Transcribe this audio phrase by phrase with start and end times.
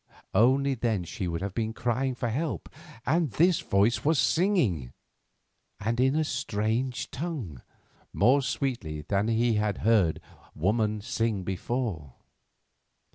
[0.33, 2.69] Only then she would have been crying for help,
[3.05, 4.93] and this voice was singing,
[5.79, 7.61] and in a strange tongue,
[8.11, 10.19] more sweetly than he had heard
[10.55, 12.15] woman sing before.